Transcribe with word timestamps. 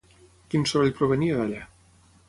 Quin 0.53 0.65
soroll 0.71 0.95
provenia 1.03 1.39
d'allà? 1.43 1.65